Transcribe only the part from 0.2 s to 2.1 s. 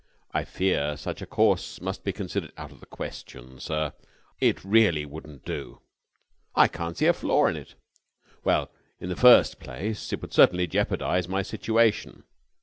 "I fear such a course must